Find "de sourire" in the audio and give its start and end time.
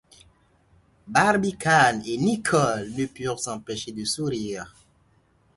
3.91-4.73